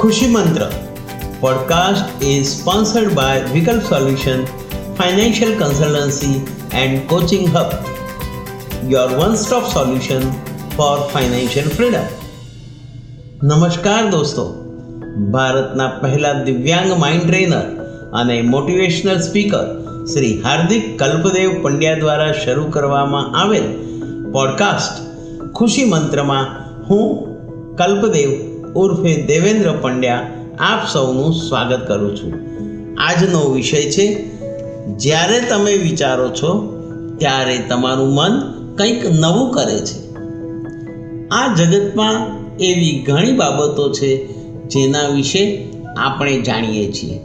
[0.00, 0.62] Khushi Mantra
[1.40, 4.38] podcast is sponsored by Vikalp Solution,
[4.96, 6.30] Financial Consultancy
[6.72, 7.74] and Coaching Hub,
[8.92, 10.22] your one-stop solution
[10.76, 12.06] for financial freedom.
[13.42, 14.44] નમસ્કાર દોસ્તો
[15.32, 17.62] ભારતના પહેલા દિવ્યાંગ mind trainer
[18.12, 19.64] અને motivational speaker
[20.14, 23.66] Shri Hardik Kalpdev Pandya દ્વારા શરૂ કરવામાં આવેલ
[24.32, 24.94] પોડકાસ્ટ
[25.52, 26.46] ખુશી મંત્રમાં
[26.90, 27.08] હું
[27.76, 32.32] કલ્પદેવ ઉર્ફે દેવેન્દ્ર પંડ્યા આપ સૌનું સ્વાગત કરું છું.
[33.02, 34.30] આજનો વિષય છે,
[34.96, 36.80] જ્યારે તમે વિચારો છો,
[37.18, 38.40] ત્યારે તમારું મન
[38.76, 40.14] કંઈક નવું કરે છે.
[41.28, 44.26] આ જગતમાં એવી ઘણી બાબતો છે,
[44.68, 47.18] જેના વિશે આપણે જાણીએ છીએ.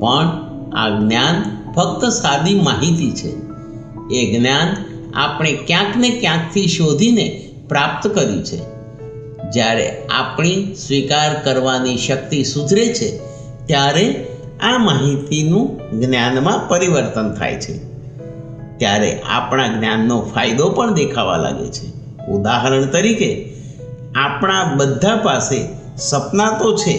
[0.00, 0.28] પણ
[0.76, 3.32] આ જ્ઞાન ફક્ત સાદી માહિતી છે.
[4.14, 4.76] એ જ્ઞાન
[5.14, 8.73] આપણે ક્યાંક ને ક્યાંકથી શોધીને પ્રાપ્ત કર્યું છે.
[9.52, 13.18] જ્યારે આપણી સ્વીકાર કરવાની શક્તિ સુધરે છે,
[13.66, 14.26] ત્યારે
[14.60, 17.78] આ માહિતીનું જ્ઞાનમાં પરિવર્તન થાય છે.
[18.76, 21.86] ત્યારે આપણા જ્ઞાનનો ફાયદો પણ દેખાવા લાગે છે.
[22.26, 23.54] ઉદાહરણ તરીકે,
[24.14, 26.98] આપણા બધા પાસે સપના તો છે,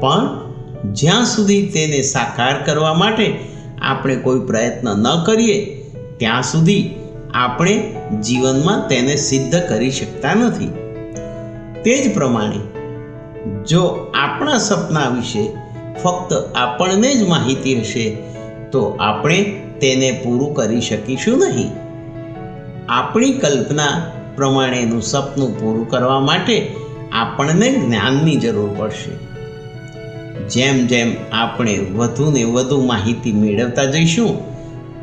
[0.00, 0.50] પણ
[0.92, 3.38] જ્યાં સુધી તેને સાકાર કરવા માટે
[3.82, 5.84] આપણે કોઈ પ્રયત્ન ન કરીએ,
[6.16, 6.90] ત્યાં સુધી
[7.34, 10.79] આપણે જીવનમાં તેને સિદ્ધ કરી શકતા નથી.
[11.84, 12.60] તે જ પ્રમાણે
[13.68, 13.82] જો
[14.14, 15.56] આપણા સપના વિશે
[16.02, 18.16] ફક્ત આપણને જ માહિતી હશે,
[18.72, 19.42] તો આપણે
[19.80, 21.70] તેને પૂરું કરી શકીશું નહીં.
[22.88, 24.02] આપણી કલ્પના
[24.36, 26.76] પ્રમાણેનું સપનું પૂરું કરવા માટે
[27.12, 29.10] આપણને જ્ઞાનની જરૂર પડશે.
[30.48, 34.38] જેમ જેમ આપણે વધુને વધુ માહિતી મેળવતા જઈશું,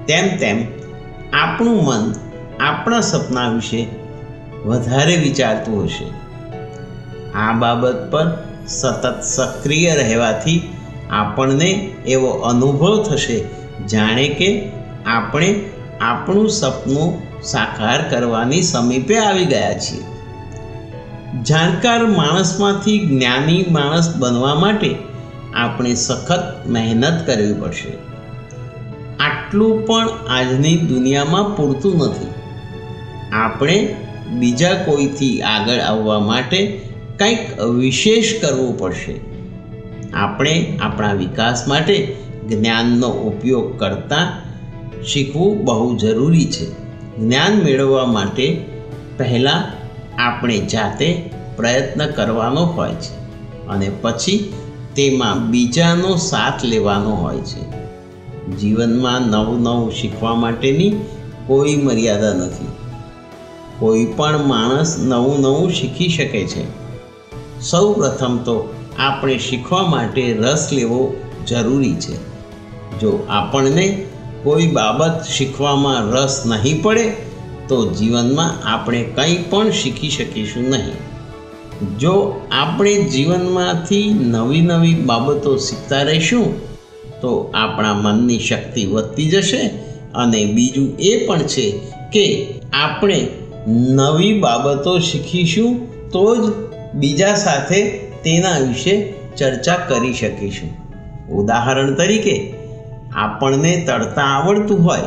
[0.05, 0.65] તેમ તેમ
[1.33, 2.13] આપણું મન
[2.59, 3.87] આપણા સપના વિશે
[4.65, 6.26] વધારે વિચારતું હશે.
[7.37, 8.25] આ બાબત પર
[8.67, 10.61] સતત સક્રિય રહેવાથી
[11.09, 11.69] આપણને
[12.07, 13.43] એવો અનુભવ થશે,
[13.87, 14.71] જાણે કે
[15.05, 15.69] આપણે
[16.01, 20.03] આપણું સપનું સાકાર કરવાની સમીપે આવી ગયા છીએ.
[21.43, 24.95] જાણકાર માણસમાંથી જ્ઞાની માણસ બનવા માટે
[25.55, 27.91] આપણે સખત મહેનત કરવી પડશે.
[29.19, 32.27] આટલું પણ આજની દુનિયામાં પૂરતું નથી.
[33.33, 33.95] આપણે
[34.31, 36.81] બીજા કોઈથી આગળ આવવા માટે
[37.19, 39.19] કંઈક વિશેષ કરવું પડશે.
[40.13, 42.15] આપણે આપણા વિકાસ માટે
[42.49, 44.47] જ્ઞાનનો ઉપયોગ કરતાં
[45.03, 46.71] શીખવું બહુ જરૂરી છે.
[47.17, 48.65] જ્ઞાન મેળવવા માટે
[49.17, 49.63] પહેલાં
[50.21, 53.13] આપણે જાતે પ્રયત્ન કરવાનો હોય છે
[53.67, 54.53] અને પછી
[54.95, 57.77] તેમાં બીજાનો સાથ લેવાનો હોય છે.
[58.57, 60.95] જીવનમાં નવું નવું શીખવા માટેની
[61.47, 62.67] કોઈ મર્યાદા નથી.
[63.79, 66.86] કોઈ પણ માણસ નવું નવું શીખી શકે છે.
[67.61, 71.13] સૌ પ્રથમ તો આપણે શીખવા માટે રસ લેવો
[71.47, 72.15] જરૂરી છે.
[72.99, 74.05] જો આપણને
[74.43, 77.13] કોઈ બાબત શીખવામાં રસ નહીં પડે,
[77.67, 81.97] તો જીવનમાં આપણે કંઈ પણ શીખી શકીશું નહીં.
[81.97, 86.67] જો આપણે જીવનમાંથી નવી નવી બાબતો શીખતા રહીશું,
[87.21, 89.67] તો આપણા મનની શક્તિ વધતી જશે
[90.15, 91.79] અને બીજું એ પણ છે
[92.13, 93.27] કે આપણે
[93.67, 96.66] નવી બાબતો શીખીશું તો જ
[96.97, 97.83] બીજા સાથે
[98.23, 100.69] તેના વિશે ચર્ચા કરી શકીશું.
[101.29, 102.53] ઉદાહરણ તરીકે,
[103.15, 104.99] આપણને તરતા આવડતું હોય,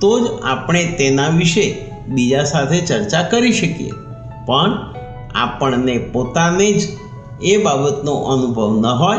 [0.00, 1.74] તો જ આપણે તેના વિશે
[2.08, 3.90] બીજા સાથે ચર્ચા કરી શકીએ.
[4.46, 4.94] પણ
[5.34, 6.82] આપણને પોતાને જ
[7.42, 9.18] એ બાબતનો અનુભવ ન હોય,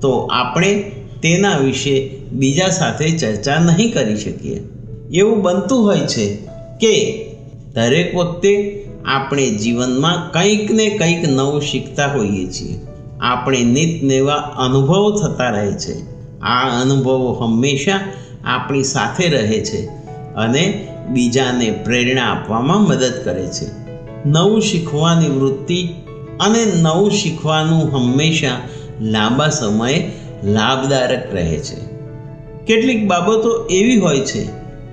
[0.00, 0.74] તો આપણે
[1.22, 4.60] તેના વિશે બીજા સાથે ચર્ચા નહીં કરી શકીએ.
[5.12, 6.36] એવું બનતું હોય છે
[6.80, 7.24] કે
[7.74, 12.80] દરેક વખતે આપણે જીવનમાં કંઈક ને કંઈક નવું શીખતા હોઈએ છીએ.
[13.20, 16.00] આપણે નિત નેવા અનુભવો થતા રહે છે.
[16.40, 18.00] આ અનુભવો હંમેશા
[18.44, 19.86] આપણી સાથે રહે છે
[20.34, 23.66] અને બીજાને પ્રેરણા આપવામાં મદદ કરે છે.
[24.26, 25.88] નવું શીખવાની વૃત્તિ
[26.40, 28.60] અને નવું શીખવાનું હંમેશા
[29.00, 30.12] લાંબા સમયે
[30.44, 31.96] લાભદાયક રહે છે.
[32.66, 34.44] કેટલીક બાબતો એવી હોય છે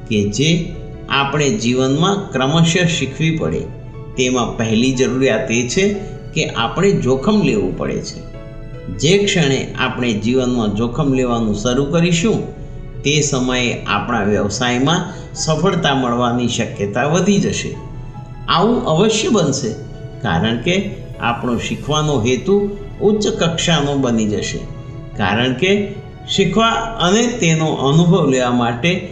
[0.09, 0.73] કે જે
[1.09, 3.82] આપણે જીવનમાં ક્રમશઃ શીખવી પડે.
[4.17, 5.93] તેમાં પહેલી જરૂરિયાત એ છે
[6.33, 8.33] કે આપણે જોખમ લેવું પડે છે.
[8.97, 12.63] જે ક્ષણે આપણે જીવનમાં જોખમ લેવાનું શરૂ કરીશું,
[13.03, 17.75] તે સમયે આપણા વ્યવસાયમાં સફળતા મળવાની શક્યતા વધી જશે.
[18.47, 19.69] આવું અવશ્ય બનશે,
[20.21, 22.69] કારણ કે આપણો શીખવાનો હેતુ
[23.01, 24.59] ઉચ્ચ કક્ષાનો બની જશે.
[25.17, 25.87] કારણ કે
[26.29, 26.69] શીખવા
[27.01, 29.09] અને તેનો અનુભવ લેવા માટે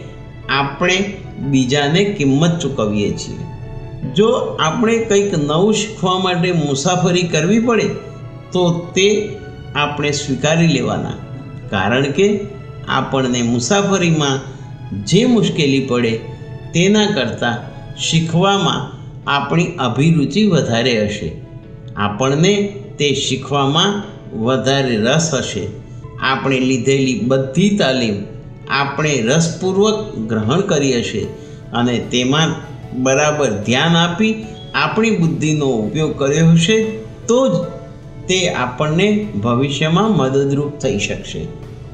[0.48, 3.51] આપણે બીજાને કિંમત ચૂકવીએ છીએ.
[4.16, 4.28] જો
[4.60, 7.88] આપણે કંઈક નવું શીખવા માટે મુસાફરી કરવી પડે,
[8.52, 9.36] તો તે
[9.74, 11.12] આપણે સ્વીકારી લેવાના.
[11.70, 12.40] કારણ કે
[12.88, 14.40] આપણને મુસાફરીમાં
[15.04, 16.10] જે મુશ્કેલી પડે,
[16.74, 17.58] તેના કરતાં
[17.96, 21.32] શીખવામાં આપણી અભિરુચિ વધારે હશે.
[21.96, 24.02] આપણને તે શીખવામાં
[24.44, 25.68] વધારે રસ હશે.
[26.22, 28.14] આપણે લીધેલી બધી તાલીમ
[28.70, 31.18] આપણે રસપૂર્વક ગ્રહણ કરી હશે
[31.72, 34.44] અને તેમાં બરાબર ધ્યાન આપી
[34.74, 36.82] આપણી બુદ્ધિનો ઉપયોગ કર્યો હશે,
[37.28, 37.66] તો જ
[38.28, 41.46] તે આપણને ભવિષ્યમાં મદદરૂપ થઈ શકશે.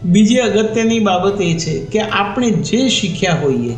[0.05, 3.75] બીજી અગત્યની બાબત એ છે કે આપણે જે શીખ્યા હોઈએ,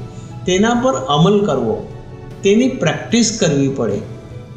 [0.47, 1.89] તેના પર અમલ કરવો.
[2.43, 3.99] તેની પ્રેક્ટિસ કરવી પડે.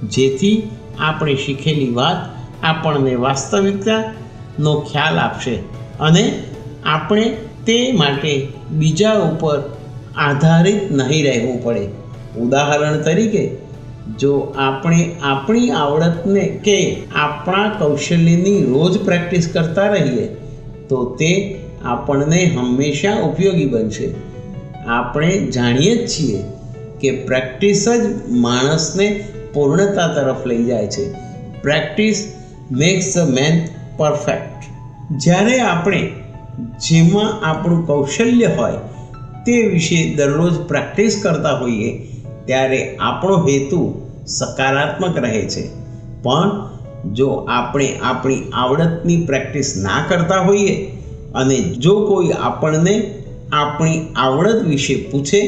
[0.04, 0.70] જેથી
[1.00, 2.16] આપણે શીખેલી વાત
[2.64, 5.56] આપણને વાસ્તવિકતાનો ખ્યાલ આપશે
[6.00, 6.44] અને
[6.86, 9.78] આપણે તે માટે બીજા ઉપર
[10.16, 12.03] આધારિત નહીં રહેવું પડે.
[12.38, 13.52] ઉદાહરણ તરીકે,
[14.20, 20.28] જો આપણે આપણી આવડતને કે આપણા કૌશલ્યની રોજ પ્રેક્ટિસ કરતા રહીએ,
[20.90, 24.14] તો તે આપણને હંમેશા ઉપયોગી બનશે.
[24.88, 26.44] આપણે જાણીએ જ છીએ
[27.02, 31.14] કે પ્રેક્ટિસ જ માણસને પૂર્ણતા તરફ લઈ જાય છે.
[31.62, 32.34] Practice
[32.72, 34.64] makes the man perfect.
[35.18, 36.12] જ્યારે આપણે
[36.90, 38.74] જેમાં આપણું કૌશલ્ય હોય,
[39.46, 42.13] તે વિશે દરરોજ પ્રેક્ટિસ કરતા હોઈએ
[42.46, 45.70] ત્યારે આપણો હેતુ સકારાત્મક રહે છે.
[46.24, 46.70] પણ
[47.14, 50.92] જો આપણે આપણી આવડતની પ્રેક્ટિસ ના કરતા હોઈએ
[51.36, 53.14] અને જો કોઈ આપણને
[53.54, 55.42] આપણી આવડત વિશે પૂછે,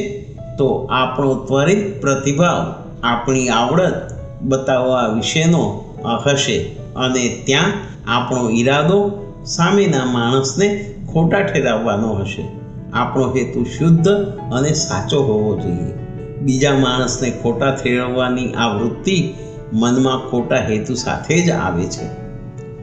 [0.58, 3.94] તો આપણો ત્વરિત પ્રતિભાવ આપણી આવડત
[4.42, 5.84] બતાવવા વિશેનો
[6.26, 6.58] હશે
[6.96, 7.72] અને ત્યાં
[8.10, 9.10] આપણો ઈરાદો
[9.46, 12.44] સામેના માણસને ખોટા ઠેરાવવાનો હશે.
[12.92, 14.08] આપણો હેતુ શુદ્ધ
[14.52, 16.05] અને સાચો હોવો જોઈએ.
[16.42, 19.34] બીજા માણસને ખોટા ઠેરવવાની આ વૃત્તિ
[19.72, 22.04] મનમાં ખોટા હેતુ સાથે જ આવે છે.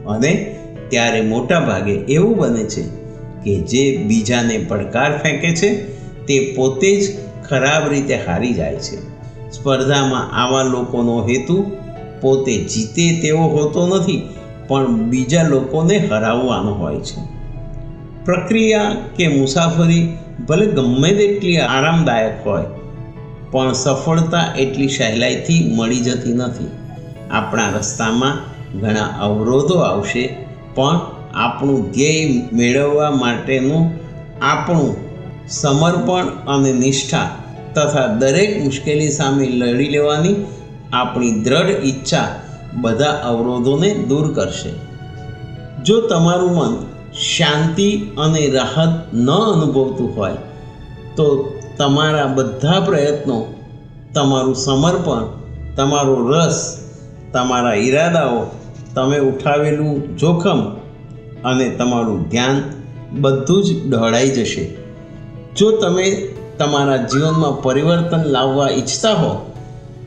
[0.04, 0.56] અને
[0.88, 2.82] ત્યારે મોટા ભાગે એવું બને છે
[3.44, 5.74] કે જે બીજાને પડકાર ફેંકે છે,
[6.26, 7.16] તે પોતે જ
[7.48, 9.14] ખરાબ રીતે હારી જાય છે.
[9.50, 11.70] સ્પર્ધામાં આવા લોકોનો હેતુ
[12.20, 14.22] પોતે જીતે તેવો હોતો નથી,
[14.68, 17.34] પણ બીજા લોકોને હરાવવાનો હોય છે.
[18.24, 20.16] પ્રક્રિયા કે મુસાફરી
[20.48, 22.64] ભલે ગમે તેટલી આરામદાયક હોય
[23.54, 26.70] પણ સફળતા એટલી સહેલાઈથી મળી જતી નથી.
[27.30, 28.36] આપણા રસ્તામાં
[28.80, 30.24] ઘણા અવરોધો આવશે,
[30.74, 30.98] પણ
[31.34, 33.84] આપણું ધ્યેય મેળવવા માટેનું
[34.42, 34.92] આપણું
[35.48, 37.28] સમર્પણ અને નિષ્ઠા
[37.74, 40.36] તથા દરેક મુશ્કેલી સામે લડી લેવાની
[40.92, 42.28] આપણી દ્રઢ ઈચ્છા
[42.74, 44.72] બધા અવરોધોને દૂર કરશે.
[45.84, 46.74] જો તમારું મન
[47.24, 50.38] શાંતિ અને રાહત ન અનુભવતું હોય,
[51.16, 51.26] તો
[51.78, 53.46] તમારા બધા પ્રયત્નો,
[54.14, 55.26] તમારું સમર્પણ,
[55.76, 56.78] તમારો રસ,
[57.32, 58.46] તમારા ઈરાદાઓ,
[58.94, 60.60] તમે ઉઠાવેલું જોખમ
[61.44, 62.62] અને તમારું ધ્યાન
[63.20, 64.76] બધું જ ઢળાઈ જશે.
[65.56, 66.28] જો તમે
[66.58, 69.52] તમારા જીવનમાં પરિવર્તન લાવવા ઈચ્છતા હો,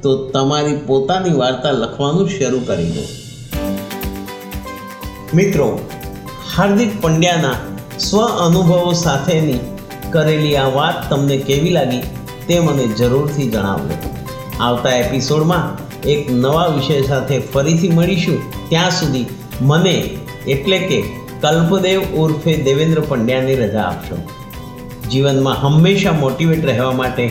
[0.01, 3.01] તો તમારી પોતાની વાર્તા લખવાનું શરૂ કરી દો.
[5.33, 5.79] મિત્રો,
[6.55, 7.53] હાર્દિક પંડ્યાના
[7.99, 9.76] સ્વ અનુભવો સાથેની
[10.13, 12.03] કરેલી આ વાત તમને કેવી લાગી
[12.47, 13.97] તે મને જરૂરથી જણાવજો.
[14.59, 15.65] આવતા એપિસોડમાં
[16.07, 18.39] એક નવા વિષય સાથે ફરીથી મળીશું.
[18.69, 19.25] ત્યાં સુધી
[19.61, 19.95] મને
[20.47, 20.99] એટલે કે
[21.41, 24.17] કલ્પદેવ ઉર્ફે દેવેન્દ્ર પંડ્યાની રજા આપશો.
[25.11, 27.25] જીવનમાં હંમેશા મોટિવેટ રહેવા માટે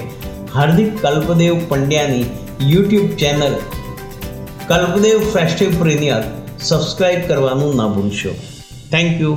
[0.54, 2.24] Hardik Kalpdev પંડ્યાની
[2.70, 3.56] YouTube channel
[4.68, 6.22] Kalpdev festive premier
[6.60, 8.32] subscribe કરવાનું ન ભૂલશો.
[8.92, 9.34] Thank you